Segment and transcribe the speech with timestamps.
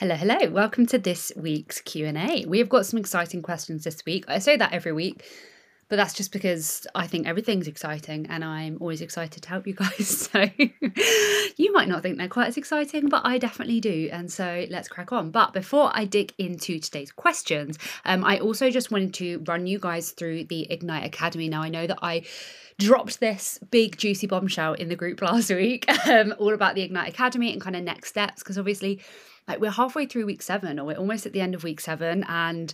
[0.00, 0.48] Hello, hello.
[0.48, 2.46] Welcome to this week's Q&A.
[2.46, 4.24] We have got some exciting questions this week.
[4.28, 5.22] I say that every week,
[5.90, 9.74] but that's just because I think everything's exciting and I'm always excited to help you
[9.74, 10.30] guys.
[10.32, 10.48] So
[11.58, 14.08] you might not think they're quite as exciting, but I definitely do.
[14.10, 15.32] And so let's crack on.
[15.32, 19.78] But before I dig into today's questions, um, I also just wanted to run you
[19.78, 21.50] guys through the Ignite Academy.
[21.50, 22.22] Now, I know that I
[22.78, 27.10] dropped this big juicy bombshell in the group last week um, all about the Ignite
[27.10, 28.98] Academy and kind of next steps because obviously
[29.48, 32.24] like we're halfway through week seven or we're almost at the end of week seven
[32.28, 32.72] and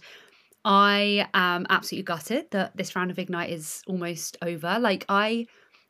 [0.65, 4.79] I am absolutely gutted that this round of Ignite is almost over.
[4.81, 5.47] Like I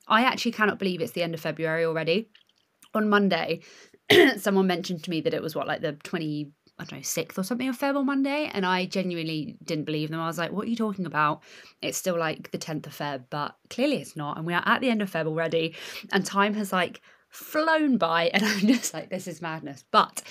[0.06, 2.28] I actually cannot believe it's the end of February already.
[2.94, 3.62] On Monday,
[4.36, 7.38] someone mentioned to me that it was what like the 20 I don't know, 6th
[7.38, 8.50] or something of Feb on Monday.
[8.52, 10.20] And I genuinely didn't believe them.
[10.20, 11.42] I was like, what are you talking about?
[11.80, 14.36] It's still like the 10th of Feb, but clearly it's not.
[14.36, 15.74] And we are at the end of Feb already.
[16.12, 18.28] And time has like flown by.
[18.34, 19.84] And I'm just like, this is madness.
[19.90, 20.22] But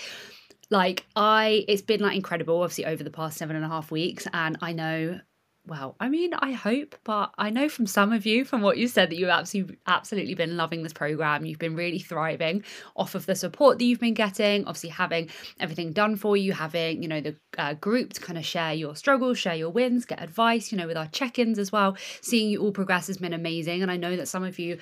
[0.76, 4.28] like I it's been like incredible obviously over the past seven and a half weeks
[4.34, 5.22] and I know
[5.68, 8.88] well, I mean, I hope, but I know from some of you, from what you
[8.88, 11.44] said, that you've absolutely, absolutely been loving this program.
[11.44, 12.64] You've been really thriving
[12.96, 14.66] off of the support that you've been getting.
[14.66, 18.46] Obviously, having everything done for you, having you know the uh, group to kind of
[18.46, 20.72] share your struggles, share your wins, get advice.
[20.72, 21.98] You know, with our check-ins as well.
[22.22, 24.78] Seeing you all progress has been amazing, and I know that some of you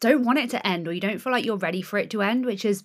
[0.00, 2.22] don't want it to end, or you don't feel like you're ready for it to
[2.22, 2.84] end, which is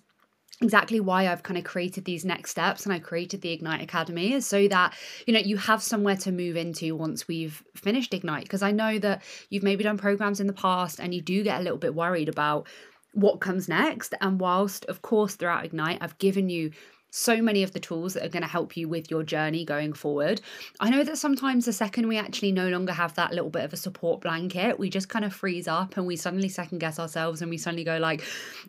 [0.64, 4.32] exactly why I've kind of created these next steps and I created the Ignite Academy
[4.32, 4.94] is so that
[5.26, 8.44] you know you have somewhere to move into once we've finished Ignite.
[8.44, 11.60] Because I know that you've maybe done programs in the past and you do get
[11.60, 12.66] a little bit worried about
[13.12, 14.14] what comes next.
[14.20, 16.72] And whilst of course throughout Ignite I've given you
[17.16, 19.92] so many of the tools that are going to help you with your journey going
[19.92, 20.40] forward.
[20.80, 23.72] I know that sometimes the second we actually no longer have that little bit of
[23.72, 27.40] a support blanket, we just kind of freeze up and we suddenly second guess ourselves
[27.40, 28.22] and we suddenly go like,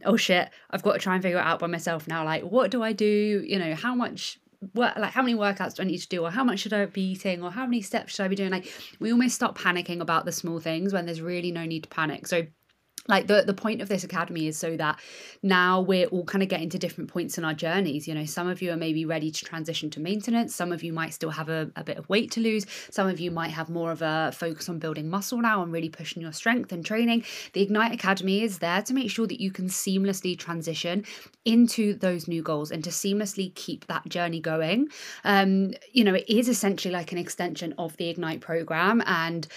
[0.05, 2.23] "Oh shit, I've got to try and figure it out by myself now.
[2.23, 3.43] Like, what do I do?
[3.47, 4.39] You know, how much
[4.75, 6.85] work like how many workouts do I need to do or how much should I
[6.85, 10.01] be eating or how many steps should I be doing like we almost stop panicking
[10.01, 12.43] about the small things when there's really no need to panic so
[13.07, 14.99] like the the point of this academy is so that
[15.43, 18.07] now we're all kind of getting to different points in our journeys.
[18.07, 20.55] You know some of you are maybe ready to transition to maintenance.
[20.55, 22.65] Some of you might still have a, a bit of weight to lose.
[22.89, 25.89] Some of you might have more of a focus on building muscle now and really
[25.89, 27.23] pushing your strength and training.
[27.53, 31.05] The ignite academy is there to make sure that you can seamlessly transition
[31.43, 34.89] into those new goals and to seamlessly keep that journey going.
[35.23, 39.47] Um you know it is essentially like an extension of the ignite program and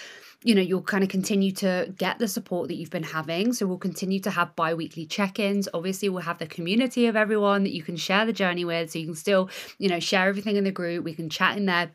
[0.42, 3.52] you know you'll kind of continue to get the support that you've been having.
[3.52, 5.68] So we'll continue to have bi-weekly check-ins.
[5.74, 8.90] Obviously we'll have the community of everyone that you can share the journey with.
[8.90, 11.04] So you can still you know share everything in the group.
[11.04, 11.92] We can chat in there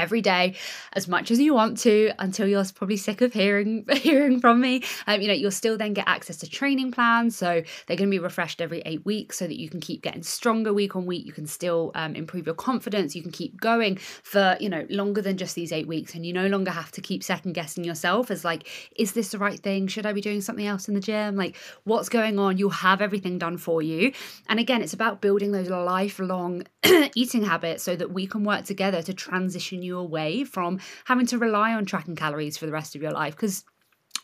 [0.00, 0.54] every day
[0.94, 4.82] as much as you want to until you're probably sick of hearing hearing from me.
[5.06, 8.14] Um, you know you'll still then get access to training plans so they're going to
[8.14, 11.26] be refreshed every eight weeks so that you can keep getting stronger week on week.
[11.26, 13.14] You can still um, improve your confidence.
[13.14, 16.32] You can keep going for you know longer than just these eight weeks and you
[16.32, 19.86] no longer have to keep second guessing yourself as like is this the right thing?
[19.86, 21.36] Should i be doing something else in the gym?
[21.36, 22.56] Like what's going on?
[22.56, 24.12] You'll have everything done for you.
[24.48, 26.64] And again it's about building those lifelong
[27.14, 31.26] eating habits so that we can work together to transition you you away from having
[31.26, 33.64] to rely on tracking calories for the rest of your life because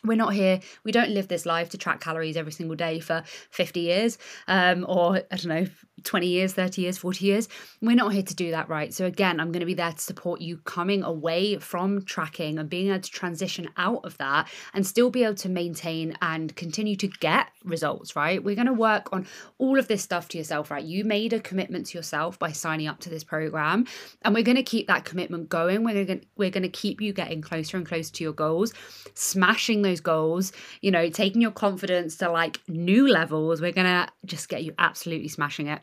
[0.03, 3.23] we're not here we don't live this life to track calories every single day for
[3.51, 5.67] 50 years um, or i don't know
[6.03, 7.49] 20 years 30 years 40 years.
[7.81, 8.93] We're not here to do that right?
[8.93, 12.69] So again i'm going to be there to support you coming away from tracking and
[12.69, 16.95] being able to transition out of that and still be able to maintain and continue
[16.97, 18.43] to get results right?
[18.43, 20.83] We're going to work on all of this stuff to yourself right?
[20.83, 23.85] You made a commitment to yourself by signing up to this program
[24.21, 25.83] and we're going to keep that commitment going.
[25.83, 28.73] We're going to we're going to keep you getting closer and closer to your goals
[29.13, 33.61] smashing those goals, you know, taking your confidence to like new levels.
[33.61, 35.81] We're going to just get you absolutely smashing it.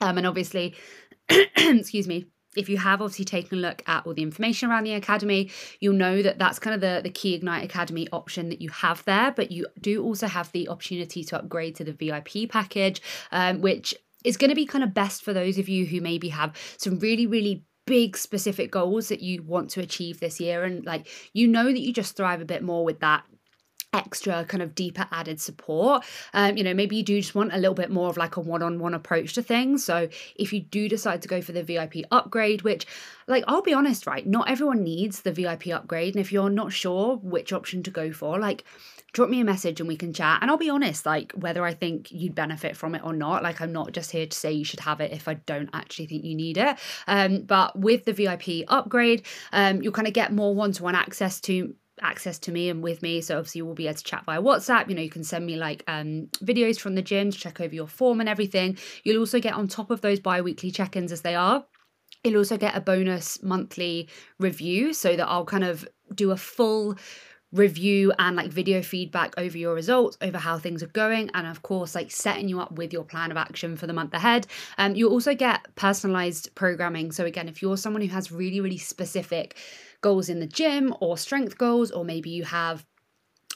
[0.00, 0.74] Um, and obviously,
[1.28, 4.92] excuse me, if you have obviously taken a look at all the information around the
[4.92, 8.68] academy you'll know that that's kind of the, the key ignite academy option that you
[8.70, 13.00] have there but you do also have the opportunity to upgrade to the vip package
[13.30, 16.28] um, which is going to be kind of best for those of you who maybe
[16.28, 20.84] have some really really big specific goals that you want to achieve this year and
[20.84, 23.24] like you know that you just thrive a bit more with that
[23.92, 27.58] extra kind of deeper added support um you know maybe you do just want a
[27.58, 31.20] little bit more of like a one-on-one approach to things so if you do decide
[31.20, 32.86] to go for the vip upgrade which
[33.26, 36.72] like i'll be honest right not everyone needs the vip upgrade and if you're not
[36.72, 38.64] sure which option to go for like
[39.12, 40.38] drop me a message and we can chat.
[40.40, 43.42] And I'll be honest, like whether I think you'd benefit from it or not.
[43.42, 46.06] Like I'm not just here to say you should have it if I don't actually
[46.06, 46.78] think you need it.
[47.06, 51.74] Um, but with the VIP upgrade, um, you'll kind of get more one-to-one access to
[52.02, 53.20] access to me and with me.
[53.20, 54.88] So obviously you will be able to chat via WhatsApp.
[54.88, 57.74] You know, you can send me like um, videos from the gym to check over
[57.74, 58.78] your form and everything.
[59.04, 61.64] You'll also get on top of those bi-weekly check-ins as they are.
[62.24, 64.08] You'll also get a bonus monthly
[64.38, 66.96] review so that I'll kind of do a full
[67.52, 71.62] review and like video feedback over your results, over how things are going, and of
[71.62, 74.46] course, like setting you up with your plan of action for the month ahead.
[74.78, 77.10] Um, you'll also get personalized programming.
[77.12, 79.56] So, again, if you're someone who has really, really specific
[80.00, 82.86] goals in the gym or strength goals, or maybe you have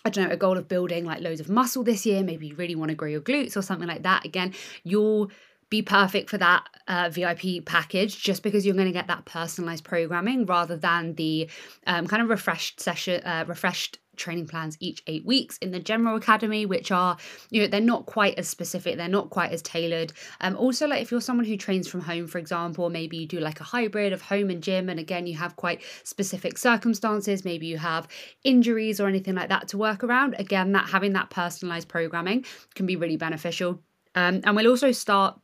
[0.05, 2.55] I don't know, a goal of building like loads of muscle this year, maybe you
[2.57, 4.27] really want to grow your glutes or something like that.
[4.27, 4.53] Again,
[4.83, 5.31] you'll
[5.71, 9.83] be perfect for that uh, VIP package just because you're going to get that personalized
[9.83, 11.49] programming rather than the
[11.87, 16.17] um, kind of refreshed session, uh, refreshed training plans each eight weeks in the general
[16.17, 17.17] academy which are
[17.51, 20.13] you know they're not quite as specific they're not quite as tailored.
[20.41, 23.41] Um also like if you're someone who trains from home for example maybe you do
[23.41, 27.67] like a hybrid of home and gym and again you have quite specific circumstances maybe
[27.67, 28.09] you have
[28.43, 32.45] injuries or anything like that to work around again that having that personalized programming
[32.75, 33.81] can be really beneficial.
[34.15, 35.39] Um, and we'll also start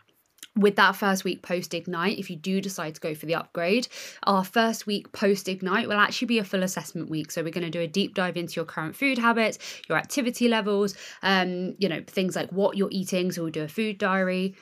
[0.56, 3.88] with that first week post Ignite, if you do decide to go for the upgrade,
[4.24, 7.30] our first week post Ignite will actually be a full assessment week.
[7.30, 9.58] So we're going to do a deep dive into your current food habits,
[9.88, 13.32] your activity levels, um, you know, things like what you're eating.
[13.32, 14.56] So we'll do a food diary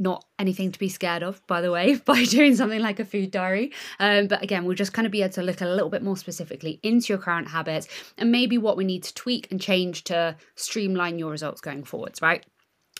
[0.00, 3.30] not anything to be scared of, by the way, by doing something like a food
[3.30, 3.72] diary.
[3.98, 6.16] Um, but again, we'll just kind of be able to look a little bit more
[6.16, 10.36] specifically into your current habits and maybe what we need to tweak and change to
[10.54, 12.46] streamline your results going forwards, right?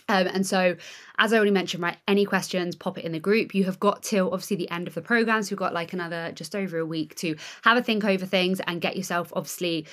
[0.09, 0.75] Um, and so,
[1.17, 3.53] as I already mentioned, right, any questions, pop it in the group.
[3.53, 5.43] You have got till obviously the end of the program.
[5.43, 8.59] So, you've got like another just over a week to have a think over things
[8.67, 9.87] and get yourself obviously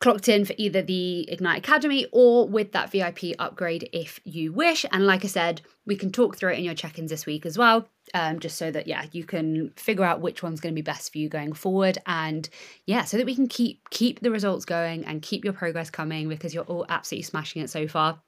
[0.00, 4.86] clocked in for either the Ignite Academy or with that VIP upgrade if you wish.
[4.92, 7.44] And like I said, we can talk through it in your check ins this week
[7.44, 7.88] as well.
[8.14, 11.12] Um, just so that yeah you can figure out which one's going to be best
[11.12, 12.48] for you going forward and
[12.86, 16.26] yeah so that we can keep keep the results going and keep your progress coming
[16.26, 18.18] because you're all absolutely smashing it so far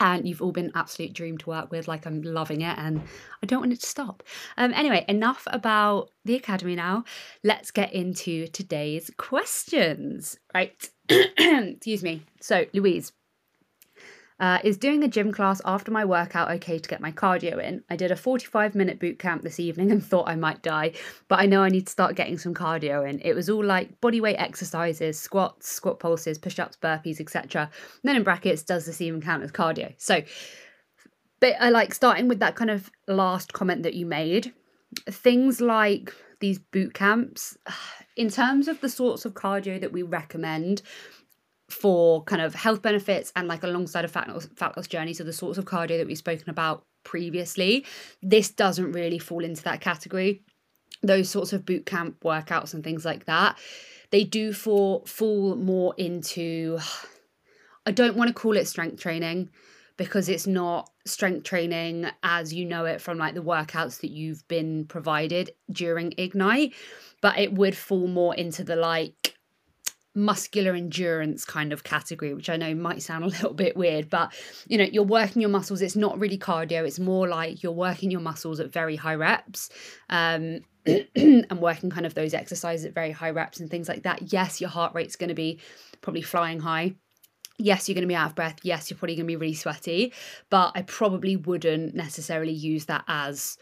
[0.00, 3.02] and you've all been absolute dream to work with like i'm loving it and
[3.42, 4.22] i don't want it to stop.
[4.56, 7.04] Um anyway enough about the academy now.
[7.44, 10.38] Let's get into today's questions.
[10.54, 10.88] Right.
[11.08, 12.22] Excuse me.
[12.40, 13.12] So louise
[14.38, 17.82] uh, is doing a gym class after my workout okay to get my cardio in?
[17.88, 20.92] I did a 45 minute boot camp this evening and thought I might die,
[21.28, 23.20] but I know I need to start getting some cardio in.
[23.20, 27.70] It was all like body weight exercises, squats, squat pulses, push ups, burpees, etc.
[28.02, 29.94] Then in brackets, does this even count as cardio?
[29.96, 30.22] So,
[31.40, 34.52] but I like starting with that kind of last comment that you made.
[35.10, 37.56] Things like these boot camps,
[38.16, 40.82] in terms of the sorts of cardio that we recommend,
[41.68, 45.24] for kind of health benefits and like alongside a fat loss, fat loss journey, so
[45.24, 47.84] the sorts of cardio that we've spoken about previously,
[48.22, 50.42] this doesn't really fall into that category.
[51.02, 53.58] Those sorts of boot camp workouts and things like that,
[54.10, 56.78] they do fall fall more into.
[57.84, 59.50] I don't want to call it strength training
[59.96, 64.46] because it's not strength training as you know it from like the workouts that you've
[64.48, 66.74] been provided during Ignite,
[67.22, 69.25] but it would fall more into the like
[70.16, 74.32] muscular endurance kind of category, which I know might sound a little bit weird, but
[74.66, 75.82] you know, you're working your muscles.
[75.82, 79.70] It's not really cardio, it's more like you're working your muscles at very high reps.
[80.08, 80.60] Um,
[81.16, 84.32] and working kind of those exercises at very high reps and things like that.
[84.32, 85.58] Yes, your heart rate's going to be
[86.00, 86.94] probably flying high.
[87.58, 88.58] Yes, you're going to be out of breath.
[88.62, 90.12] Yes, you're probably going to be really sweaty,
[90.48, 93.58] but I probably wouldn't necessarily use that as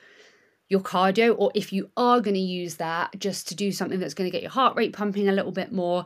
[0.69, 1.35] your cardio.
[1.39, 4.33] Or if you are going to use that just to do something that's going to
[4.33, 6.05] get your heart rate pumping a little bit more,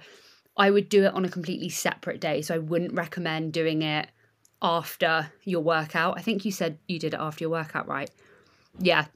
[0.58, 2.42] I would do it on a completely separate day.
[2.42, 4.08] So I wouldn't recommend doing it
[4.60, 6.18] after your workout.
[6.18, 8.10] I think you said you did it after your workout, right?
[8.78, 9.06] Yeah.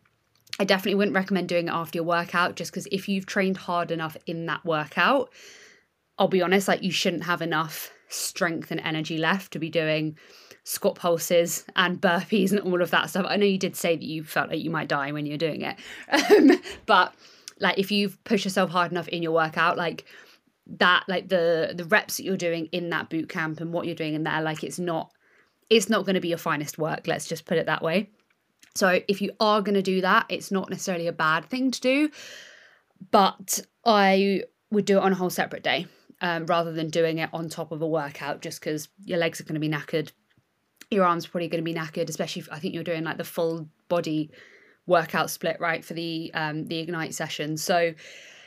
[0.60, 3.90] I definitely wouldn't recommend doing it after your workout just because if you've trained hard
[3.90, 5.30] enough in that workout,
[6.18, 10.16] I'll be honest, like you shouldn't have enough strength and energy left to be doing
[10.64, 13.26] squat pulses and burpees and all of that stuff.
[13.28, 15.62] I know you did say that you felt like you might die when you're doing
[15.62, 15.76] it.
[16.30, 17.14] Um, but
[17.58, 20.04] like if you've pushed yourself hard enough in your workout, like
[20.66, 23.94] that like the the reps that you're doing in that boot camp and what you're
[23.94, 25.10] doing in there like it's not
[25.68, 28.10] it's not going to be your finest work let's just put it that way.
[28.74, 31.80] So if you are going to do that it's not necessarily a bad thing to
[31.80, 32.10] do
[33.10, 35.86] but i would do it on a whole separate day
[36.20, 39.44] um, rather than doing it on top of a workout just because your legs are
[39.44, 40.12] going to be knackered
[40.90, 43.16] your arms are probably going to be knackered especially if i think you're doing like
[43.18, 44.30] the full body
[44.86, 47.56] workout split right for the um the ignite session.
[47.56, 47.94] So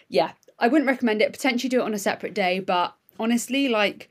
[0.09, 1.31] yeah I wouldn't recommend it.
[1.31, 4.09] Potentially do it on a separate day, but honestly, like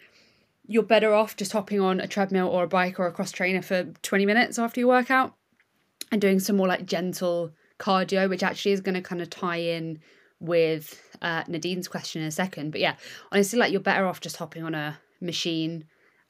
[0.66, 3.62] you're better off just hopping on a treadmill or a bike or a cross trainer
[3.62, 5.34] for 20 minutes after your workout
[6.10, 9.56] and doing some more like gentle cardio, which actually is going to kind of tie
[9.56, 10.00] in
[10.40, 12.70] with uh, Nadine's question in a second.
[12.70, 12.96] But yeah,
[13.32, 15.84] honestly, like you're better off just hopping on a machine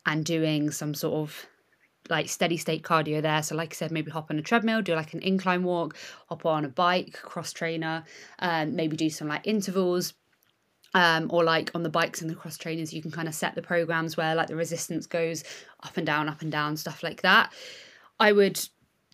[0.07, 1.47] and doing some sort of
[2.09, 3.43] like steady state cardio there.
[3.43, 5.97] So, like I said, maybe hop on a treadmill, do like an incline walk,
[6.29, 8.05] hop on a bike, cross trainer,
[8.39, 10.15] um, maybe do some like intervals.
[10.97, 13.57] Um, or like on the bikes and the cross trainers, you can kind of set
[13.57, 15.43] the programs where like the resistance goes
[15.83, 17.53] up and down, up and down, stuff like that.
[18.21, 18.61] I would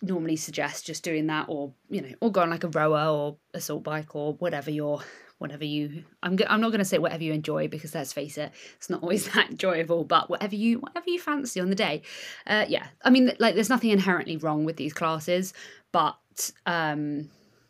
[0.03, 3.37] normally suggest just doing that, or you know, or go on like a rower or
[3.55, 5.01] assault bike or whatever your
[5.41, 8.51] whatever you I'm I'm not going to say whatever you enjoy because let's face it
[8.77, 12.03] it's not always that enjoyable but whatever you whatever you fancy on the day.
[12.45, 15.53] Uh yeah I mean like there's nothing inherently wrong with these classes
[15.91, 17.29] but um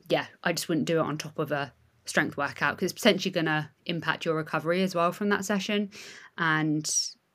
[0.10, 1.74] yeah I just wouldn't do it on top of a
[2.06, 5.92] strength workout because it's potentially going to impact your recovery as well from that session.
[6.38, 6.90] And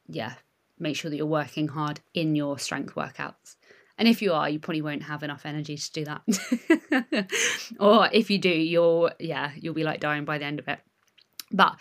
[0.06, 0.34] yeah
[0.78, 3.56] make sure that you're working hard in your strength workouts
[3.98, 7.30] and if you are, you probably won't have enough energy to do that.
[7.80, 10.80] or if you do, you'll yeah, you'll be like dying by the end of it.
[11.50, 11.78] But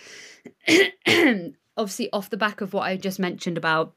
[1.78, 3.94] obviously off the back of what I just mentioned about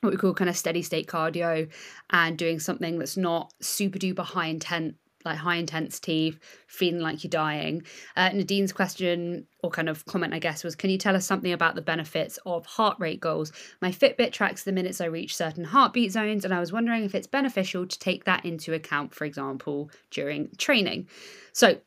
[0.00, 1.68] what we call kind of steady state cardio
[2.10, 7.30] and doing something that's not super duper high intent like high intensity, feeling like you're
[7.30, 7.82] dying.
[8.16, 11.52] Uh, Nadine's question or kind of comment, I guess, was Can you tell us something
[11.52, 13.52] about the benefits of heart rate goals?
[13.80, 17.14] My Fitbit tracks the minutes I reach certain heartbeat zones, and I was wondering if
[17.14, 21.08] it's beneficial to take that into account, for example, during training.
[21.52, 21.78] So,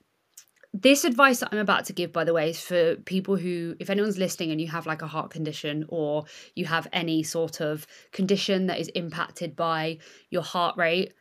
[0.74, 3.90] this advice that I'm about to give, by the way, is for people who, if
[3.90, 6.26] anyone's listening and you have like a heart condition or
[6.56, 9.98] you have any sort of condition that is impacted by
[10.30, 11.14] your heart rate,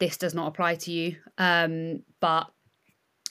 [0.00, 1.16] this does not apply to you.
[1.38, 2.50] Um, but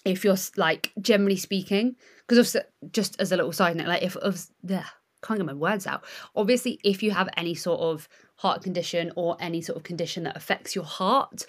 [0.06, 1.96] if you're like generally speaking,
[2.28, 2.56] because
[2.92, 4.84] just as a little side note, like if of the
[5.22, 6.04] can't get my words out.
[6.36, 10.38] Obviously, if you have any sort of heart condition or any sort of condition that
[10.38, 11.46] affects your heart,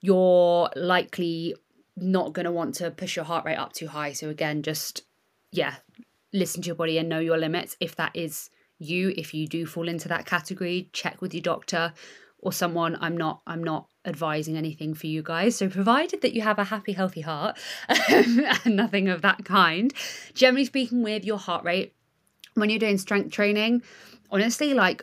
[0.00, 1.54] you're likely
[1.96, 4.12] not going to want to push your heart rate up too high.
[4.12, 5.02] So again, just
[5.52, 5.76] yeah,
[6.32, 7.76] listen to your body and know your limits.
[7.80, 11.92] If that is you, if you do fall into that category, check with your doctor
[12.38, 15.56] or someone i'm not i'm not advising anything for you guys.
[15.56, 17.58] So provided that you have a happy healthy heart
[18.08, 19.92] and nothing of that kind
[20.32, 21.92] generally speaking with your heart rate
[22.54, 23.82] when you're doing strength training
[24.30, 25.02] honestly like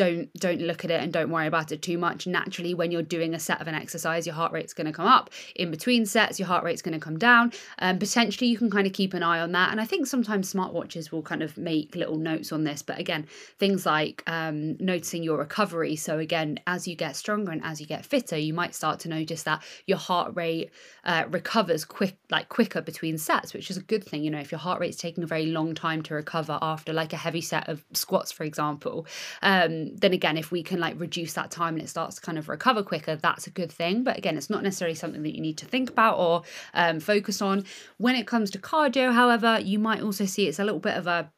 [0.00, 2.26] don't don't look at it and don't worry about it too much.
[2.26, 5.06] Naturally when you're doing a set of an exercise your heart rate's going to come
[5.06, 5.28] up.
[5.54, 7.52] In between sets your heart rate's going to come down.
[7.78, 9.72] And um, potentially you can kind of keep an eye on that.
[9.72, 12.80] And i think sometimes smartwatches will kind of make little notes on this.
[12.80, 13.26] But again
[13.58, 15.96] things like um, noticing your recovery.
[15.96, 19.10] So again as you get stronger and as you get fitter you might start to
[19.10, 20.70] notice that your heart rate
[21.04, 24.24] uh, recovers quick like quicker between sets which is a good thing.
[24.24, 27.12] You know if your heart rate's taking a very long time to recover after like
[27.12, 29.06] a heavy set of squats for example
[29.42, 32.38] um, then again, if we can like reduce that time and it starts to kind
[32.38, 34.04] of recover quicker, that's a good thing.
[34.04, 36.42] But again, it's not necessarily something that you need to think about or
[36.74, 37.64] um, focus on.
[37.98, 41.06] When it comes to cardio, however, you might also see it's a little bit of
[41.06, 41.30] a,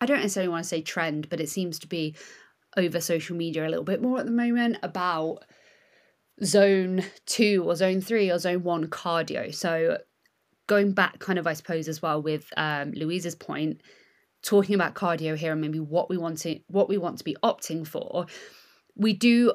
[0.00, 2.14] I don't necessarily want to say trend, but it seems to be
[2.76, 5.44] over social media a little bit more at the moment about
[6.44, 9.54] zone two or zone three or zone one cardio.
[9.54, 9.98] So
[10.66, 13.80] going back kind of I suppose as well with um, Louise's point,
[14.42, 17.36] talking about cardio here and maybe what we want to what we want to be
[17.42, 18.26] opting for,
[18.96, 19.52] we do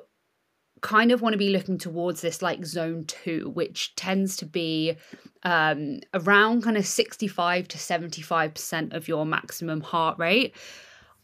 [0.84, 4.96] kind of want to be looking towards this like zone two, which tends to be
[5.44, 10.54] um, around kind of 65 to 75% of your maximum heart rate.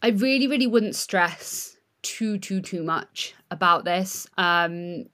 [0.02, 4.26] I really, really wouldn't stress too, too, too much about this.
[4.38, 5.04] Um,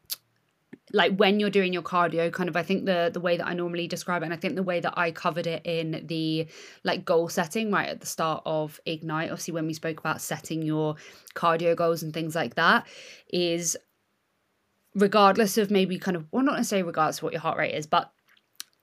[0.92, 3.52] like when you're doing your cardio kind of i think the the way that i
[3.52, 6.46] normally describe it and i think the way that i covered it in the
[6.84, 10.62] like goal setting right at the start of ignite obviously when we spoke about setting
[10.62, 10.94] your
[11.34, 12.86] cardio goals and things like that
[13.32, 13.76] is
[14.94, 17.86] regardless of maybe kind of well not necessarily regardless of what your heart rate is
[17.86, 18.12] but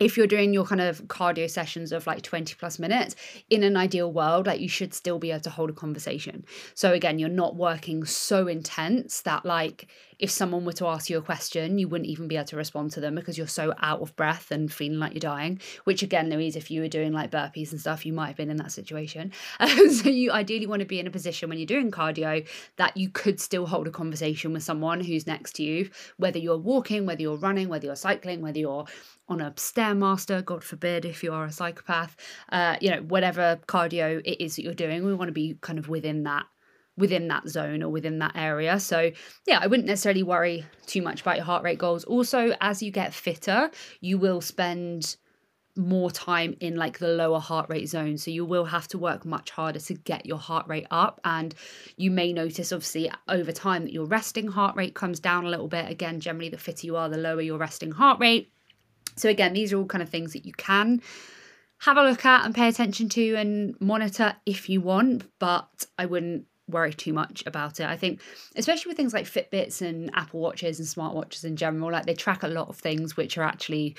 [0.03, 3.15] if you're doing your kind of cardio sessions of like 20 plus minutes
[3.50, 6.43] in an ideal world like you should still be able to hold a conversation
[6.74, 9.88] so again you're not working so intense that like
[10.24, 12.91] if someone were to ask you a question, you wouldn't even be able to respond
[12.91, 15.60] to them because you're so out of breath and feeling like you're dying.
[15.83, 18.50] Which, again, Louise, if you were doing like burpees and stuff, you might have been
[18.50, 19.31] in that situation.
[19.63, 22.45] Um, so, you ideally want to be in a position when you're doing cardio
[22.75, 26.57] that you could still hold a conversation with someone who's next to you, whether you're
[26.57, 28.86] walking, whether you're running, whether you're cycling, whether you're
[29.27, 32.15] on a stairmaster, God forbid, if you are a psychopath,
[32.51, 35.80] uh, you know, whatever cardio it is that you're doing, we want to be kind
[35.80, 36.46] of within that
[36.96, 38.80] within that zone or within that area.
[38.80, 39.10] So,
[39.48, 42.03] yeah, I wouldn't necessarily worry too much about your heart rate goals.
[42.03, 45.15] Also, as you get fitter, you will spend
[45.75, 49.25] more time in like the lower heart rate zone so you will have to work
[49.25, 51.56] much harder to get your heart rate up and
[51.98, 55.68] you may notice obviously over time that your resting heart rate comes down a little
[55.68, 58.52] bit again generally the fitter you are the lower your resting heart rate
[59.15, 61.01] so again these are all kind of things that you can
[61.84, 66.05] have a look at and pay attention to and monitor if you want, but I
[66.05, 67.88] wouldn't worry too much about it.
[67.88, 68.22] I think,
[68.55, 72.43] especially with things like Fitbits and Apple Watches and smartwatches in general, like they track
[72.43, 73.98] a lot of things which are actually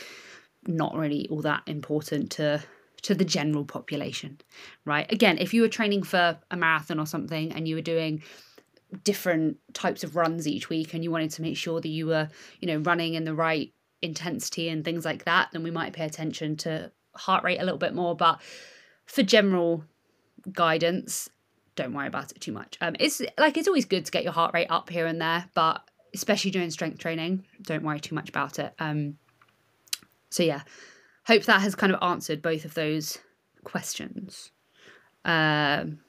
[0.66, 2.62] not really all that important to
[3.02, 4.40] to the general population,
[4.86, 5.12] right?
[5.12, 8.22] Again, if you were training for a marathon or something and you were doing
[9.02, 12.30] different types of runs each week and you wanted to make sure that you were,
[12.60, 16.04] you know, running in the right intensity and things like that, then we might pay
[16.04, 18.14] attention to heart rate a little bit more.
[18.14, 18.40] But
[19.06, 19.84] for general
[20.52, 21.28] guidance,
[21.76, 22.78] don't worry about it too much.
[22.80, 25.48] Um, it's like it's always good to get your heart rate up here and there,
[25.54, 25.82] but
[26.14, 28.72] especially during strength training, don't worry too much about it.
[28.78, 29.18] Um,
[30.30, 30.62] so yeah,
[31.26, 33.18] hope that has kind of answered both of those
[33.64, 34.50] questions.
[35.24, 36.00] Um,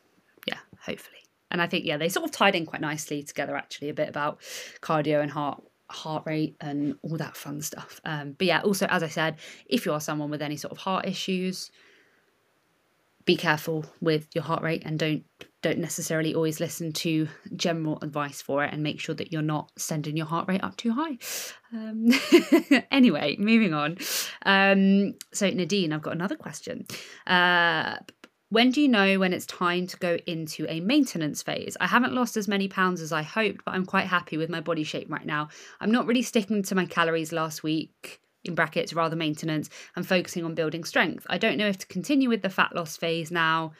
[0.45, 1.15] yeah, hopefully.
[1.49, 4.09] And I think yeah, they sort of tied in quite nicely together actually a bit
[4.09, 4.41] about
[4.81, 5.63] cardio and heart
[5.95, 7.99] heart rate and all that fun stuff.
[8.05, 10.77] Um, but yeah, also as I said, if you are someone with any sort of
[10.77, 11.71] heart issues,
[13.25, 15.23] be careful with your heart rate and don't
[15.63, 19.71] don't necessarily always listen to general advice for it and make sure that you're not
[19.77, 21.17] sending your heart rate up too high.
[21.73, 22.09] Um,
[22.91, 23.97] anyway moving on.
[24.45, 26.85] Um, so nadine i've got another question.
[27.25, 27.95] Uh,
[28.55, 31.75] when do you know when it's time to go into a maintenance phase?
[31.81, 34.61] I haven't lost as many pounds as I hoped, but I'm quite happy with my
[34.61, 35.49] body shape right now.
[35.81, 40.45] I'm not really sticking to my calories last week in brackets rather maintenance and focusing
[40.45, 41.27] on building strength.
[41.29, 43.73] I don't know if to continue with the fat loss phase now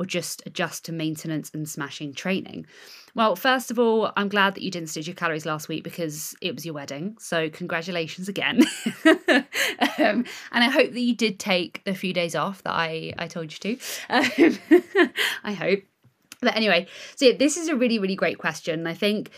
[0.00, 2.66] or just adjust to maintenance and smashing training.
[3.14, 6.34] Well, first of all, I'm glad that you didn't stitch your calories last week because
[6.40, 7.18] it was your wedding.
[7.20, 8.62] So, congratulations again.
[9.04, 9.44] um,
[9.98, 13.52] and I hope that you did take the few days off that I, I told
[13.52, 13.78] you to.
[14.08, 15.10] Um,
[15.44, 15.80] I hope.
[16.40, 18.86] But anyway, so yeah, this is a really, really great question.
[18.86, 19.30] I think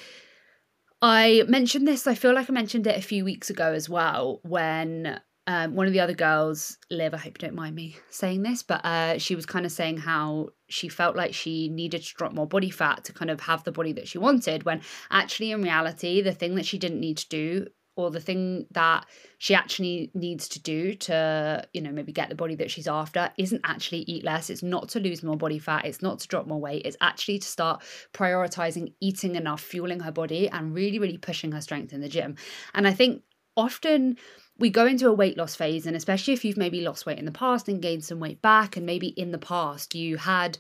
[1.00, 4.38] I mentioned this, I feel like I mentioned it a few weeks ago as well,
[4.45, 8.42] when um, one of the other girls, Liv, I hope you don't mind me saying
[8.42, 12.14] this, but uh, she was kind of saying how she felt like she needed to
[12.14, 15.50] drop more body fat to kind of have the body that she wanted, when actually,
[15.50, 19.04] in reality, the thing that she didn't need to do or the thing that
[19.37, 23.30] she actually needs to do to you know maybe get the body that she's after
[23.37, 24.48] isn't actually eat less.
[24.48, 25.85] It's not to lose more body fat.
[25.85, 26.87] It's not to drop more weight.
[26.87, 27.83] It's actually to start
[28.14, 32.37] prioritizing eating enough fueling her body and really really pushing her strength in the gym.
[32.74, 33.22] And i think
[33.57, 34.16] often
[34.58, 37.24] we go into a weight loss phase and especially if you've maybe lost weight in
[37.24, 40.58] the past and gained some weight back and maybe in the past you had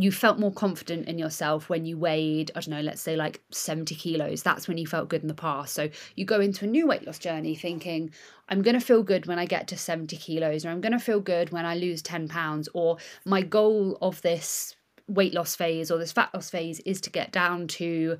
[0.00, 3.42] you felt more confident in yourself when you weighed, I don't know, let's say like
[3.50, 4.44] 70 kilos.
[4.44, 5.74] That's when you felt good in the past.
[5.74, 8.12] So you go into a new weight loss journey thinking,
[8.48, 11.00] I'm going to feel good when I get to 70 kilos, or I'm going to
[11.00, 14.76] feel good when I lose 10 pounds, or my goal of this
[15.08, 18.18] weight loss phase or this fat loss phase is to get down to,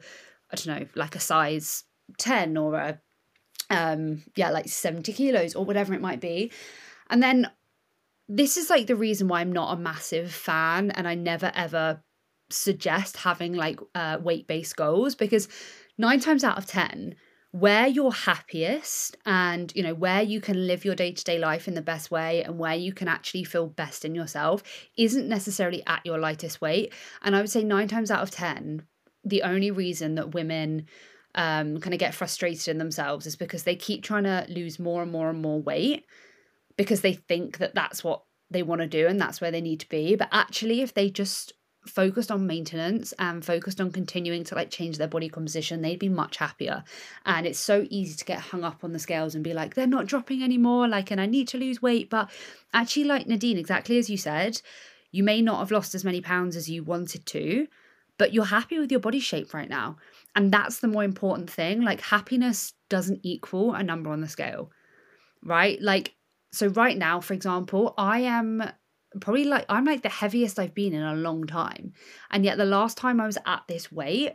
[0.51, 1.85] I don't know, like a size
[2.17, 3.01] 10 or a,
[3.71, 6.53] um, yeah, like 70 kilos or whatever it might be.
[7.11, 7.51] And then
[8.29, 12.03] this is like the reason why I'm not a massive fan and I never ever
[12.51, 15.49] suggest having like uh, weight based goals because
[15.97, 17.15] nine times out of 10,
[17.53, 21.81] where you're happiest and you know where you can live your day-to-day life in the
[21.81, 24.63] best way and where you can actually feel best in yourself
[24.99, 28.83] isn't necessarily at your lightest weight and i would say 9 times out of 10
[29.25, 30.87] the only reason that women
[31.39, 35.03] um, kind of get frustrated in themselves is because they keep trying to lose more
[35.03, 36.05] and more and more weight
[36.77, 39.79] because they think that that's what they want to do and that's where they need
[39.81, 40.17] to be.
[40.17, 41.53] But actually, if they just
[41.87, 46.09] focused on maintenance and focused on continuing to like change their body composition, they'd be
[46.09, 46.83] much happier.
[47.25, 49.87] And it's so easy to get hung up on the scales and be like, they're
[49.87, 52.11] not dropping anymore, like, and I need to lose weight.
[52.11, 52.31] But
[52.75, 54.61] actually, like Nadine, exactly as you said,
[55.13, 57.69] you may not have lost as many pounds as you wanted to,
[58.19, 59.97] but you're happy with your body shape right now.
[60.39, 61.83] And that's the more important thing.
[61.83, 64.71] Like, happiness doesn't equal a number on the scale,
[65.45, 65.83] right?
[65.83, 66.15] Like,
[66.53, 68.63] so right now, for example, I am
[69.21, 71.93] probably like I'm like the heaviest I've been in a long time.
[72.31, 74.35] And yet the last time I was at this weight,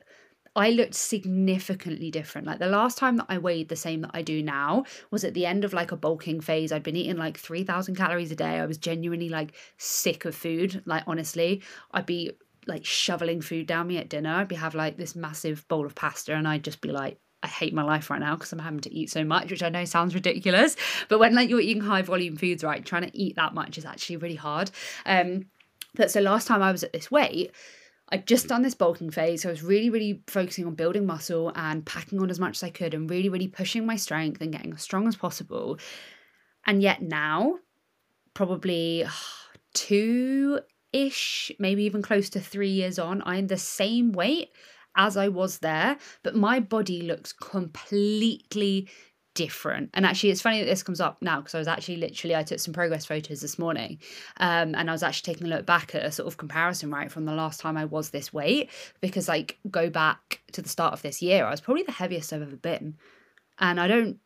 [0.57, 2.47] I looked significantly different.
[2.47, 5.33] Like the last time that I weighed the same that I do now was at
[5.33, 6.73] the end of like a bulking phase.
[6.73, 8.59] I'd been eating like 3,000 calories a day.
[8.59, 10.83] I was genuinely like sick of food.
[10.85, 12.33] Like honestly, I'd be
[12.67, 14.33] like shoveling food down me at dinner.
[14.33, 17.47] I'd be have like this massive bowl of pasta and I'd just be like, I
[17.47, 19.83] hate my life right now because I'm having to eat so much, which I know
[19.83, 20.77] sounds ridiculous.
[21.09, 23.85] But when like you're eating high volume foods, right, trying to eat that much is
[23.85, 24.71] actually really hard.
[25.05, 25.47] Um,
[25.93, 27.51] but so last time I was at this weight,
[28.09, 29.41] I'd just done this bulking phase.
[29.41, 32.63] So I was really, really focusing on building muscle and packing on as much as
[32.63, 35.77] I could and really, really pushing my strength and getting as strong as possible.
[36.65, 37.57] And yet now,
[38.33, 39.05] probably
[39.73, 40.59] two
[40.93, 44.49] ish, maybe even close to three years on, I'm the same weight
[44.95, 48.87] as I was there, but my body looks completely
[49.33, 49.89] different.
[49.93, 52.43] And actually, it's funny that this comes up now because I was actually literally I
[52.43, 53.99] took some progress photos this morning,
[54.37, 57.11] um, and I was actually taking a look back at a sort of comparison right
[57.11, 58.69] from the last time I was this weight
[59.01, 62.31] because like go back to the start of this year, I was probably the heaviest
[62.33, 62.97] I've ever been,
[63.59, 64.17] and I don't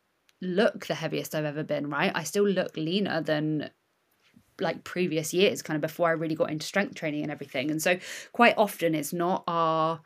[0.42, 1.90] look the heaviest I've ever been.
[1.90, 3.70] Right, I still look leaner than
[4.60, 7.72] like previous years, kind of before I really got into strength training and everything.
[7.72, 8.00] And so
[8.32, 10.02] quite often it's not our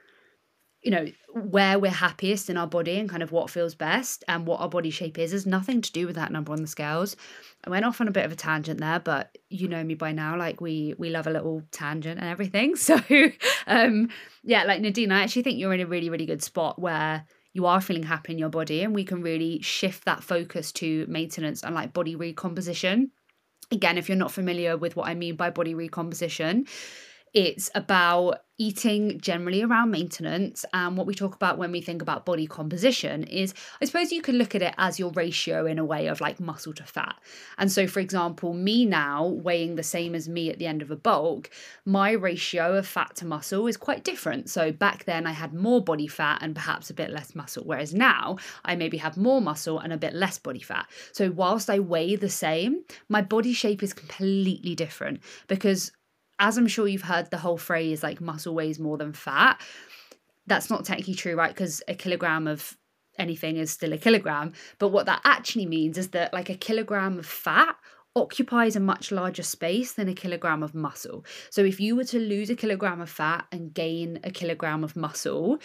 [0.81, 4.47] you know where we're happiest in our body and kind of what feels best and
[4.47, 7.15] what our body shape is is nothing to do with that number on the scales.
[7.63, 10.11] I went off on a bit of a tangent there but you know me by
[10.11, 12.75] now like we we love a little tangent and everything.
[12.81, 12.99] So
[13.67, 14.09] um
[14.43, 17.65] yeah like nadine i actually think you're in a really really good spot where you
[17.65, 21.63] are feeling happy in your body and we can really shift that focus to maintenance
[21.63, 23.11] and like body recomposition
[23.71, 26.65] again if you're not familiar with what i mean by body recomposition
[27.33, 30.65] it's about eating generally around maintenance.
[30.71, 34.21] And what we talk about when we think about body composition is, I suppose you
[34.21, 37.15] could look at it as your ratio in a way of like muscle to fat.
[37.57, 40.91] And so, for example, me now weighing the same as me at the end of
[40.91, 41.49] a bulk,
[41.85, 44.47] my ratio of fat to muscle is quite different.
[44.47, 47.95] So back then I had more body fat and perhaps a bit less muscle, whereas
[47.95, 50.87] now I maybe have more muscle and a bit less body fat.
[51.13, 55.91] So whilst I weigh the same, my body shape is completely different because
[56.41, 59.61] as I'm sure you've heard the whole phrase like muscle weighs more than fat,
[60.47, 61.53] that's not technically true, right?
[61.53, 62.75] Because a kilogram of
[63.19, 64.53] anything is still a kilogram.
[64.79, 67.75] But what that actually means is that like a kilogram of fat
[68.15, 71.23] occupies a much larger space than a kilogram of muscle.
[71.51, 74.95] So if you were to lose a kilogram of fat and gain a kilogram of
[74.95, 75.59] muscle,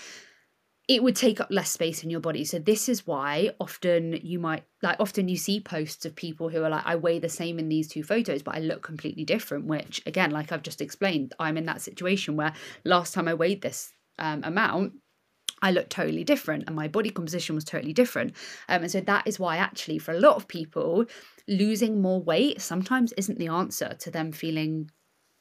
[0.88, 2.44] it would take up less space in your body.
[2.44, 6.62] So this is why often you might like often you see posts of people who
[6.62, 9.64] are like I weigh the same in these two photos but I look completely different
[9.66, 12.52] which again like I've just explained I'm in that situation where
[12.84, 14.92] last time I weighed this um, amount
[15.62, 18.34] I looked totally different and my body composition was totally different.
[18.68, 21.06] Um, and so that is why, actually, for a lot of people,
[21.48, 24.90] losing more weight sometimes isn't the answer to them feeling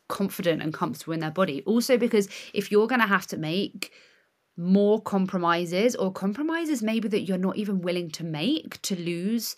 [0.08, 1.64] confident and comfortable in their body.
[1.66, 3.92] Also, because if you're going to have to make
[4.58, 9.56] more compromises or compromises maybe that you're not even willing to make to lose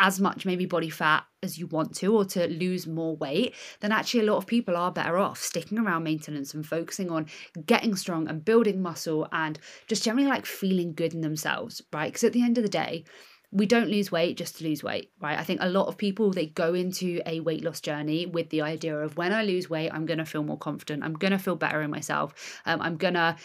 [0.00, 3.92] as much maybe body fat as you want to or to lose more weight, then
[3.92, 7.26] actually a lot of people are better off sticking around maintenance and focusing on
[7.66, 12.08] getting strong and building muscle and just generally like feeling good in themselves, right?
[12.08, 13.04] Because at the end of the day,
[13.52, 15.38] we don't lose weight just to lose weight, right?
[15.38, 18.62] I think a lot of people they go into a weight loss journey with the
[18.62, 21.80] idea of when I lose weight, I'm gonna feel more confident, I'm gonna feel better
[21.80, 23.36] in myself, um, I'm gonna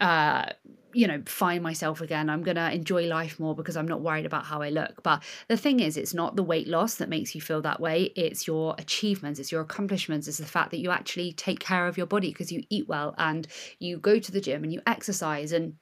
[0.00, 0.46] uh
[0.94, 2.30] you know find myself again.
[2.30, 5.02] I'm going to enjoy life more because i'm not worried about how i look.
[5.02, 8.04] But the thing is it's not the weight loss that makes you feel that way.
[8.16, 11.96] It's your achievements it's your accomplishments it's the fact that you actually take care of
[11.96, 13.46] your body because you eat well and
[13.78, 15.74] you go to the gym and you exercise and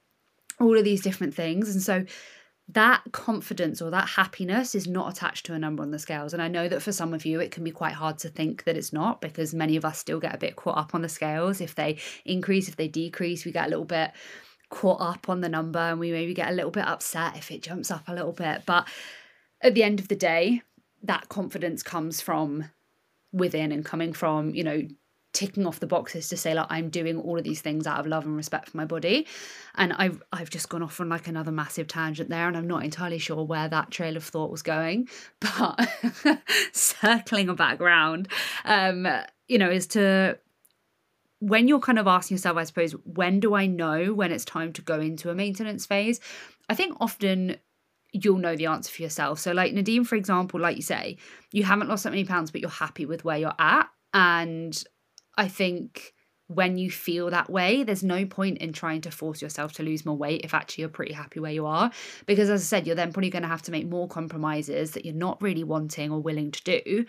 [0.59, 1.69] all of these different things.
[1.69, 2.05] And so
[2.69, 6.33] that confidence or that happiness is not attached to a number on the scales.
[6.33, 8.65] And I know that for some of you, it can be quite hard to think
[8.65, 11.09] that it's not because many of us still get a bit caught up on the
[11.09, 11.61] scales.
[11.61, 14.11] If they increase, if they decrease, we get a little bit
[14.69, 17.61] caught up on the number and we maybe get a little bit upset if it
[17.61, 18.63] jumps up a little bit.
[18.65, 18.85] But
[19.61, 20.61] at the end of the day,
[21.03, 22.65] that confidence comes from
[23.31, 24.81] within and coming from, you know,
[25.37, 28.07] ticking off the boxes to say like I'm doing all of these things out of
[28.07, 29.27] love and respect for my body.
[29.75, 32.83] And I've I've just gone off on like another massive tangent there, and I'm not
[32.83, 35.07] entirely sure where that trail of thought was going.
[35.39, 35.87] But
[36.73, 38.29] circling back around,
[38.65, 39.07] um,
[39.47, 40.39] you know, is to
[41.39, 44.73] when you're kind of asking yourself, I suppose, when do I know when it's time
[44.73, 46.19] to go into a maintenance phase?
[46.67, 47.57] I think often
[48.11, 49.39] you'll know the answer for yourself.
[49.39, 51.17] So, like Nadine, for example, like you say,
[51.51, 53.87] you haven't lost that many pounds, but you're happy with where you're at.
[54.13, 54.83] And
[55.37, 56.13] I think
[56.47, 60.05] when you feel that way, there's no point in trying to force yourself to lose
[60.05, 61.91] more weight if actually you're pretty happy where you are.
[62.25, 65.05] Because as I said, you're then probably going to have to make more compromises that
[65.05, 67.05] you're not really wanting or willing to do.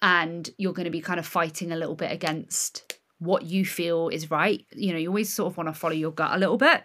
[0.00, 4.08] And you're going to be kind of fighting a little bit against what you feel
[4.08, 4.64] is right.
[4.72, 6.84] You know, you always sort of want to follow your gut a little bit.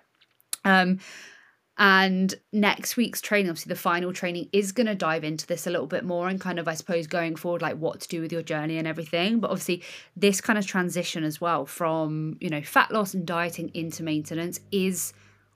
[0.66, 1.00] Um,
[1.78, 5.70] and next week's training, obviously, the final training is going to dive into this a
[5.70, 8.32] little bit more and kind of, I suppose, going forward, like what to do with
[8.32, 9.40] your journey and everything.
[9.40, 9.84] But obviously,
[10.16, 14.62] this kind of transition as well from, you know, fat loss and dieting into maintenance
[14.72, 15.14] is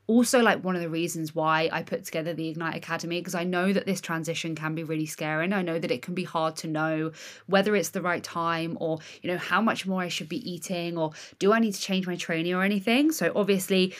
[0.07, 3.43] also like one of the reasons why I put together the Ignite Academy because I
[3.43, 5.45] know that this transition can be really scary.
[5.45, 7.11] And I know that it can be hard to know
[7.45, 10.97] whether it's the right time or, you know, how much more I should be eating
[10.97, 13.13] or do I need to change my training or anything.
[13.13, 13.95] So, obviously,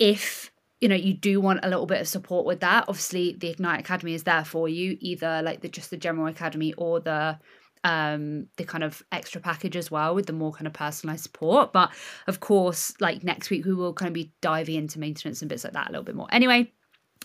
[0.00, 2.84] if you know you do want a little bit of support with that.
[2.88, 6.72] Obviously the ignite academy is there for you either like the just the general academy
[6.74, 7.38] or the
[7.84, 11.72] um the kind of extra package as well with the more kind of personalized support.
[11.72, 11.90] But
[12.26, 15.64] of course like next week we will kind of be diving into maintenance and bits
[15.64, 16.28] like that a little bit more.
[16.30, 16.72] Anyway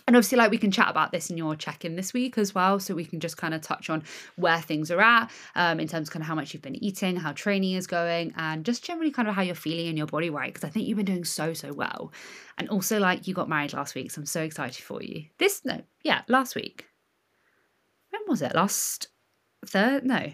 [0.06, 2.78] and obviously like we can chat about this in your check-in this week as well
[2.78, 4.02] so we can just kind of touch on
[4.36, 7.16] where things are at um, in terms of kind of how much you've been eating
[7.16, 10.30] how training is going and just generally kind of how you're feeling in your body
[10.30, 10.52] right?
[10.52, 12.12] Because i think you've been doing so so well.
[12.58, 15.24] And also like you got married last week so i'm so excited for you.
[15.38, 16.86] This no yeah last week.
[18.10, 18.54] When was it?
[18.54, 19.08] Last
[19.66, 20.32] third no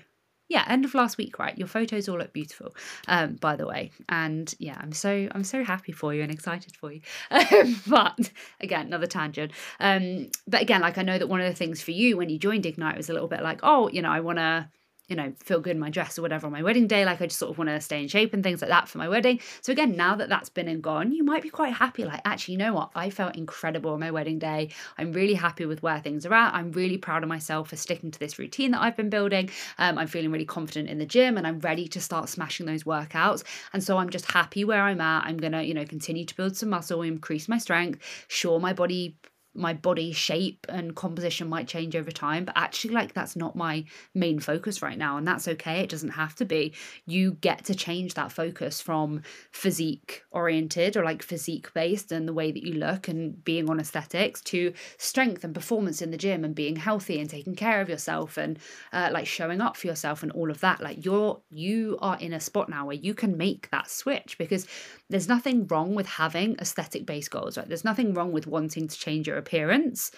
[0.51, 1.57] yeah, end of last week, right?
[1.57, 2.75] Your photos all look beautiful,
[3.07, 3.93] um, by the way.
[4.09, 7.03] And yeah, I'm so I'm so happy for you and excited for you.
[7.87, 9.53] but again, another tangent.
[9.79, 12.37] Um, but again, like I know that one of the things for you when you
[12.37, 14.69] joined Ignite was a little bit like, oh, you know, I want to
[15.11, 17.05] you know, feel good in my dress or whatever on my wedding day.
[17.05, 18.99] Like I just sort of want to stay in shape and things like that for
[18.99, 19.41] my wedding.
[19.61, 22.05] So again, now that that's been and gone, you might be quite happy.
[22.05, 22.91] Like, actually, you know what?
[22.95, 24.71] I felt incredible on my wedding day.
[24.97, 26.55] I'm really happy with where things are at.
[26.55, 29.51] I'm really proud of myself for sticking to this routine that I've been building.
[29.79, 32.85] Um, I'm feeling really confident in the gym and I'm ready to start smashing those
[32.85, 33.43] workouts.
[33.73, 35.25] And so I'm just happy where I'm at.
[35.25, 38.01] I'm gonna, you know, continue to build some muscle, increase my strength.
[38.29, 39.17] Sure, my body
[39.55, 43.85] my body shape and composition might change over time but actually like that's not my
[44.15, 46.73] main focus right now and that's okay it doesn't have to be.
[47.07, 52.33] You get to change that focus from physique oriented or like physique based and the
[52.33, 56.45] way that you look and being on aesthetics to strength and performance in the gym
[56.45, 58.59] and being healthy and taking care of yourself and
[58.93, 60.81] uh, like showing up for yourself and all of that.
[60.81, 64.67] Like you're you are in a spot now where you can make that switch because
[65.09, 67.67] there's nothing wrong with having aesthetic based goals right?
[67.67, 70.13] There's nothing wrong with wanting to change your appearance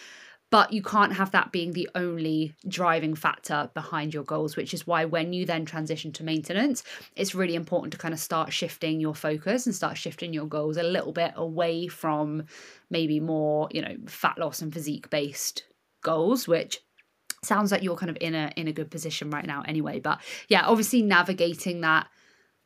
[0.51, 4.87] but you can't have that being the only driving factor behind your goals which is
[4.87, 6.85] why when you then transition to maintenance
[7.17, 10.77] it's really important to kind of start shifting your focus and start shifting your goals
[10.77, 12.45] a little bit away from
[12.91, 15.65] maybe more you know fat loss and physique based
[16.03, 16.81] goals which
[17.43, 20.01] sounds like you're kind of in a in a good position right now anyway.
[20.01, 22.09] But yeah obviously navigating that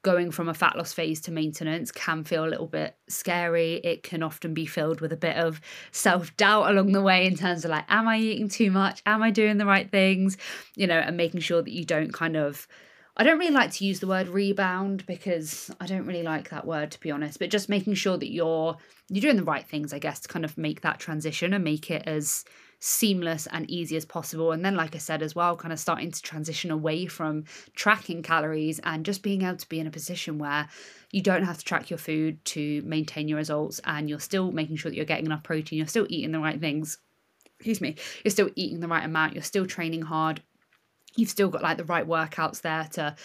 [0.06, 3.80] going from a fat loss phase to maintenance can feel a little bit scary.
[3.82, 7.34] It can often be filled with a bit of self doubt along the way in
[7.34, 9.02] terms of like, am I eating too much?
[9.04, 10.36] Am I doing the right things?
[10.76, 12.68] You know, and making sure that you don't kind of.
[13.16, 16.66] I don't really like to use the word rebound because I don't really like that
[16.66, 18.76] word to be honest, but just making sure that you're
[19.08, 21.90] you're doing the right things, I guess, to kind of make that transition and make
[21.90, 22.44] it as
[22.86, 24.52] seamless and easy as possible.
[24.52, 27.42] And then, like I said as well, kind of starting to transition away from
[27.74, 30.68] tracking calories and just being able to be in a position where
[31.10, 34.76] you don't have to track your food to maintain your results and you're still making
[34.76, 36.98] sure that you're getting enough protein, you're still eating the right things.
[37.58, 40.40] Excuse me, you're still eating the right amount, you're still training hard,
[41.16, 43.16] you've still got like the right workouts there to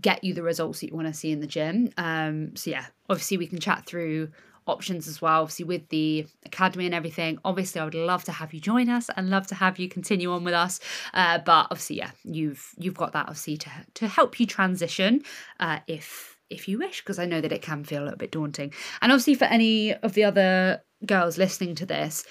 [0.00, 1.90] get you the results that you want to see in the gym.
[1.96, 4.30] Um, so yeah, obviously we can chat through
[4.68, 7.38] options as well obviously with the academy and everything.
[7.44, 10.30] Obviously i would love to have you join us and love to have you continue
[10.32, 10.80] on with us.
[11.14, 15.22] Uh, but obviously yeah you've you've got that obviously to to help you transition
[15.60, 18.32] uh, if if you wish because i know that it can feel a little bit
[18.32, 18.72] daunting.
[19.02, 22.24] And obviously for any of the other girls listening to this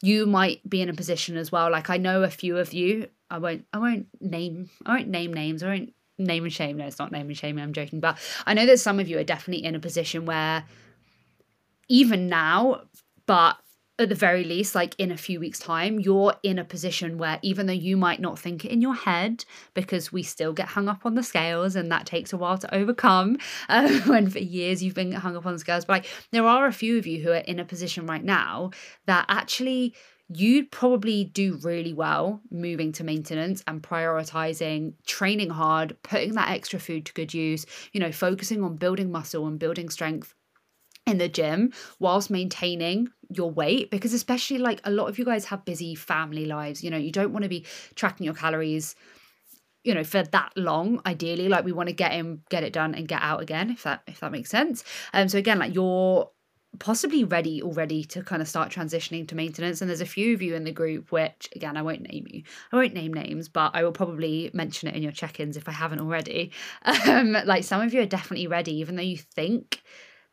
[0.00, 1.70] you might be in a position as well.
[1.70, 5.32] Like i know a few of you i won't i won't name i won't name
[5.32, 6.76] names i won't name and shame.
[6.76, 8.00] No it's not name and shame i'm joking.
[8.00, 10.64] But i know that some of you are definitely in a position where
[11.88, 12.82] even now,
[13.26, 13.56] but
[14.00, 17.38] at the very least, like in a few weeks' time, you're in a position where
[17.42, 20.88] even though you might not think it in your head, because we still get hung
[20.88, 24.82] up on the scales and that takes a while to overcome uh, when for years
[24.82, 27.22] you've been hung up on the scales, but like there are a few of you
[27.22, 28.70] who are in a position right now
[29.06, 29.94] that actually
[30.28, 36.78] you'd probably do really well moving to maintenance and prioritizing training hard, putting that extra
[36.78, 40.34] food to good use, you know, focusing on building muscle and building strength
[41.08, 45.44] in the gym whilst maintaining your weight because especially like a lot of you guys
[45.46, 48.94] have busy family lives you know you don't want to be tracking your calories
[49.84, 51.48] you know for that long ideally.
[51.48, 54.02] Like we want to get in get it done and get out again if that
[54.06, 54.84] if that makes sense.
[55.14, 56.30] Um so again like you're
[56.78, 60.42] possibly ready already to kind of start transitioning to maintenance and there's a few of
[60.42, 63.70] you in the group which again I won't name you I won't name names but
[63.74, 66.52] I will probably mention it in your check-ins if I haven't already.
[67.06, 69.82] Um like some of you are definitely ready even though you think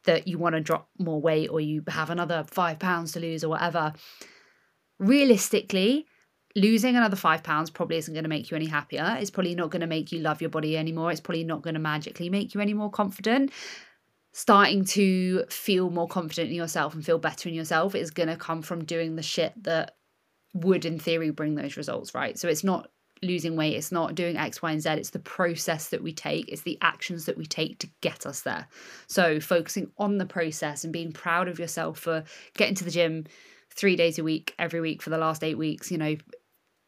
[0.06, 3.44] that you want to drop more weight or you have another five pounds to lose
[3.44, 3.94] or whatever,
[5.00, 6.06] realistically,
[6.56, 9.18] losing another five pounds probably isn't going to make you any happier.
[9.20, 11.12] It's probably not going to make you love your body anymore.
[11.12, 13.52] It's probably not going to magically make you any more confident.
[14.32, 18.36] Starting to feel more confident in yourself and feel better in yourself is going to
[18.36, 19.96] come from doing the shit that
[20.54, 22.38] would, in theory, bring those results, right?
[22.40, 22.90] So it's not
[23.22, 24.90] losing weight, it's not doing X, Y, and Z.
[24.92, 28.42] It's the process that we take, it's the actions that we take to get us
[28.42, 28.68] there.
[29.08, 32.24] So, focusing on the process and being proud of yourself for
[32.56, 33.26] getting to the gym
[33.74, 36.16] three days a week, every week for the last eight weeks, you know,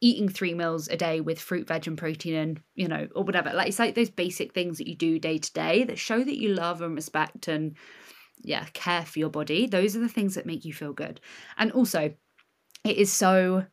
[0.00, 3.52] eating three meals a day with fruit, veg, and protein, and you know, or whatever.
[3.52, 6.40] Like, it's like those basic things that you do day to day that show that
[6.40, 7.76] you love and respect and,
[8.38, 9.66] yeah, care for your body.
[9.66, 11.20] Those are the things that make you feel good.
[11.56, 12.12] And also,
[12.84, 13.64] it is so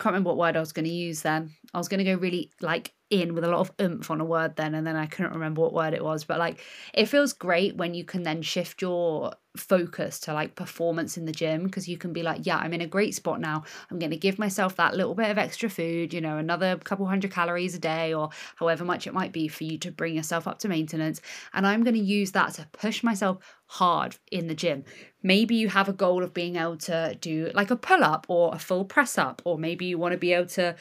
[0.00, 1.54] can't remember what word I was going to use then.
[1.74, 4.24] I was going to go really like in with a lot of oomph on a
[4.24, 6.24] word then and then I couldn't remember what word it was.
[6.24, 6.60] But like
[6.94, 11.32] it feels great when you can then shift your focus to like performance in the
[11.32, 13.64] gym because you can be like yeah I'm in a great spot now.
[13.90, 17.06] I'm going to give myself that little bit of extra food you know another couple
[17.06, 20.48] hundred calories a day or however much it might be for you to bring yourself
[20.48, 21.20] up to maintenance.
[21.52, 24.84] And I'm going to use that to push myself hard in the gym
[25.22, 28.54] maybe you have a goal of being able to do like a pull up or
[28.54, 30.74] a full press up or maybe you want to be able to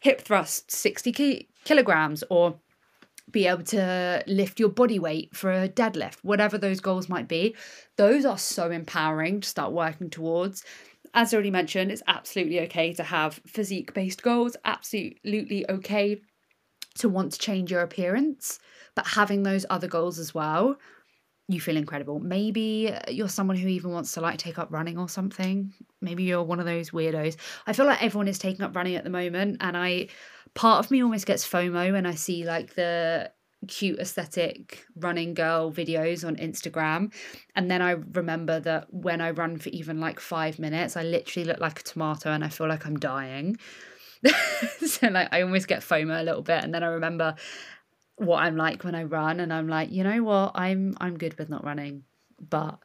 [0.00, 2.58] hip thrust 60 kilograms or
[3.30, 7.54] be able to lift your body weight for a deadlift, whatever those goals might be.
[7.96, 10.64] Those are so empowering to start working towards.
[11.14, 16.20] As I already mentioned, it's absolutely okay to have physique based goals, absolutely okay
[16.98, 18.58] to want to change your appearance,
[18.94, 20.76] but having those other goals as well,
[21.48, 22.20] you feel incredible.
[22.20, 25.72] Maybe uh, you're someone who even wants to like take up running or something.
[26.00, 27.36] Maybe you're one of those weirdos.
[27.66, 30.08] I feel like everyone is taking up running at the moment, and I
[30.54, 33.30] part of me almost gets FOMO when I see like the
[33.68, 37.12] cute aesthetic running girl videos on Instagram.
[37.54, 41.46] And then I remember that when I run for even like five minutes, I literally
[41.46, 43.56] look like a tomato and I feel like I'm dying.
[44.86, 46.62] so like I almost get FOMO a little bit.
[46.62, 47.34] And then I remember
[48.16, 51.38] what I'm like when I run and I'm like, you know what, I'm I'm good
[51.38, 52.04] with not running.
[52.40, 52.78] But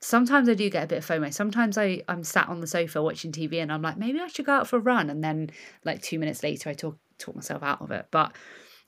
[0.00, 1.32] sometimes I do get a bit of FOMO.
[1.32, 4.46] Sometimes I, I'm sat on the sofa watching TV and I'm like, maybe I should
[4.46, 5.10] go out for a run.
[5.10, 5.50] And then
[5.84, 8.06] like two minutes later I talk talk myself out of it.
[8.10, 8.32] But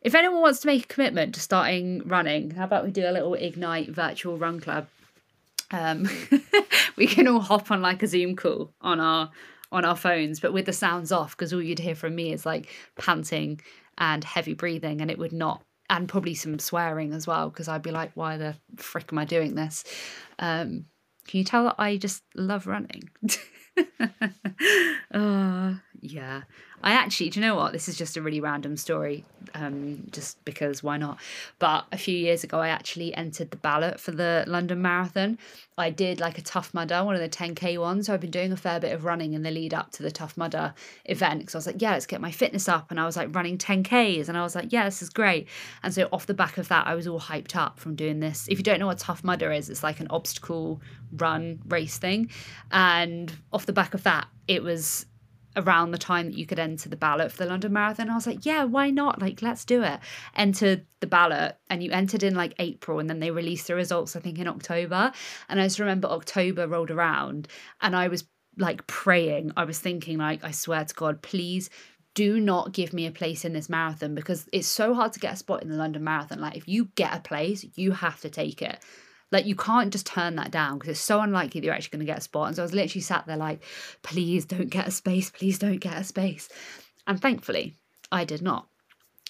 [0.02, 3.12] if anyone wants to make a commitment to starting running, how about we do a
[3.12, 4.86] little Ignite virtual run club?
[5.72, 6.08] Um,
[6.96, 9.30] we can all hop on like a Zoom call on our
[9.72, 12.44] on our phones, but with the sounds off, because all you'd hear from me is
[12.44, 13.60] like panting
[14.00, 17.82] and heavy breathing, and it would not and probably some swearing as well because I'd
[17.82, 19.84] be like, why the frick am I doing this?
[20.38, 20.86] Um,
[21.26, 23.10] can you tell that I just love running?
[25.12, 26.42] uh, yeah.
[26.82, 27.72] I actually, do you know what?
[27.72, 31.18] This is just a really random story, um, just because why not?
[31.58, 35.38] But a few years ago, I actually entered the ballot for the London Marathon.
[35.76, 38.06] I did like a Tough Mudder, one of the 10k ones.
[38.06, 40.10] So I've been doing a fair bit of running in the lead up to the
[40.10, 40.72] Tough Mudder
[41.04, 42.90] event because I was like, yeah, let's get my fitness up.
[42.90, 45.48] And I was like running 10ks, and I was like, yeah, this is great.
[45.82, 48.48] And so off the back of that, I was all hyped up from doing this.
[48.48, 50.80] If you don't know what Tough Mudder is, it's like an obstacle
[51.12, 52.30] run race thing.
[52.70, 55.04] And off the back of that, it was
[55.56, 58.10] around the time that you could enter the ballot for the London Marathon.
[58.10, 59.20] I was like, yeah, why not?
[59.20, 60.00] Like, let's do it.
[60.36, 64.16] Entered the ballot, and you entered in like April, and then they released the results,
[64.16, 65.12] I think, in October.
[65.48, 67.48] And I just remember October rolled around,
[67.80, 68.24] and I was
[68.56, 69.52] like praying.
[69.56, 71.70] I was thinking, like, I swear to God, please
[72.14, 75.34] do not give me a place in this marathon because it's so hard to get
[75.34, 76.40] a spot in the London Marathon.
[76.40, 78.80] Like, if you get a place, you have to take it.
[79.30, 82.06] Like you can't just turn that down because it's so unlikely that you're actually going
[82.06, 82.48] to get a spot.
[82.48, 83.62] And so I was literally sat there like,
[84.02, 86.48] please don't get a space, please don't get a space.
[87.06, 87.76] And thankfully,
[88.10, 88.66] I did not.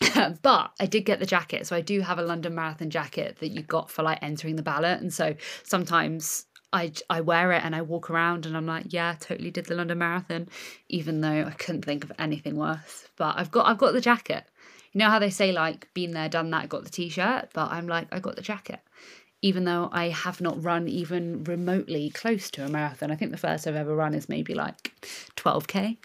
[0.43, 1.67] but I did get the jacket.
[1.67, 4.63] So I do have a London Marathon jacket that you got for like entering the
[4.63, 5.01] ballot.
[5.01, 9.17] And so sometimes I, I wear it and I walk around and I'm like, yeah,
[9.19, 10.49] totally did the London Marathon,
[10.89, 13.09] even though I couldn't think of anything worse.
[13.17, 14.45] But I've got I've got the jacket.
[14.93, 17.87] You know how they say like been there, done that, got the t-shirt, but I'm
[17.87, 18.81] like I got the jacket
[19.43, 23.11] even though I have not run even remotely close to a marathon.
[23.11, 24.93] I think the first I've ever run is maybe like
[25.37, 25.97] 12k.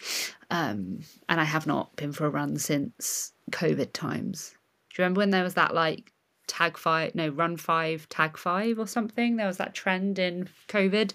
[0.50, 4.54] Um, and I have not been for a run since COVID times.
[4.90, 6.12] Do you remember when there was that like
[6.46, 9.36] tag five, no, run five, tag five or something?
[9.36, 11.12] There was that trend in COVID.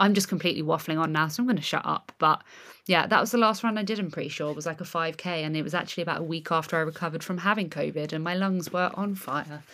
[0.00, 2.12] I'm just completely waffling on now, so I'm going to shut up.
[2.18, 2.44] But
[2.86, 4.50] yeah, that was the last run I did, I'm pretty sure.
[4.50, 7.24] It was like a 5K, and it was actually about a week after I recovered
[7.24, 9.64] from having COVID, and my lungs were on fire.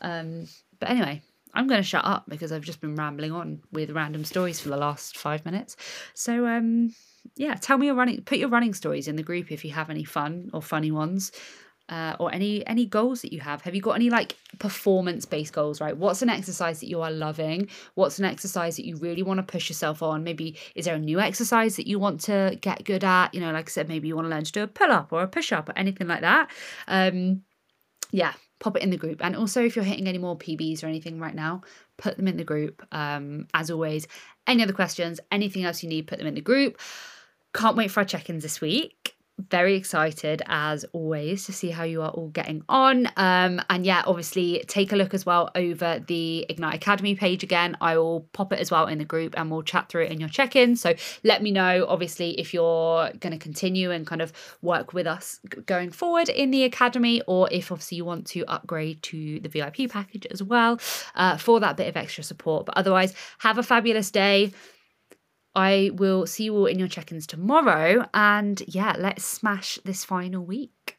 [0.00, 0.48] Um,
[0.80, 1.22] but anyway,
[1.54, 4.68] I'm going to shut up because I've just been rambling on with random stories for
[4.68, 5.76] the last five minutes.
[6.14, 6.94] So, um,
[7.36, 8.22] yeah, tell me your running.
[8.22, 11.32] Put your running stories in the group if you have any fun or funny ones,
[11.88, 13.62] uh, or any any goals that you have.
[13.62, 15.80] Have you got any like performance based goals?
[15.80, 17.68] Right, what's an exercise that you are loving?
[17.94, 20.24] What's an exercise that you really want to push yourself on?
[20.24, 23.34] Maybe is there a new exercise that you want to get good at?
[23.34, 25.12] You know, like I said, maybe you want to learn to do a pull up
[25.12, 26.50] or a push up or anything like that.
[26.88, 27.42] Um,
[28.10, 28.34] yeah,
[28.64, 29.22] pop it in the group.
[29.22, 31.60] And also, if you're hitting any more PBs or anything right now,
[31.98, 32.82] put them in the group.
[32.92, 34.08] Um, as always,
[34.46, 36.80] any other questions, anything else you need, put them in the group.
[37.52, 39.03] Can't wait for our check ins this week
[39.38, 43.08] very excited as always to see how you are all getting on.
[43.16, 47.76] Um, and yeah, obviously take a look as well over the Ignite Academy page again.
[47.80, 50.20] I will pop it as well in the group and we'll chat through it in
[50.20, 50.76] your check in.
[50.76, 54.32] So let me know, obviously, if you're going to continue and kind of
[54.62, 59.02] work with us going forward in the Academy, or if obviously you want to upgrade
[59.02, 60.78] to the VIP package as well
[61.16, 62.66] uh, for that bit of extra support.
[62.66, 64.52] But otherwise, have a fabulous day
[65.54, 68.08] I will see you all in your check ins tomorrow.
[68.12, 70.98] And yeah, let's smash this final week.